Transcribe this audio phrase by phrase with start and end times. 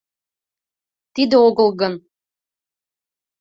[1.13, 1.93] Тиде огыл гын...